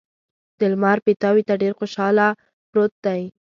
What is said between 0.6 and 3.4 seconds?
لمر پیتاوي ته ډېر خوشحاله پروت دی.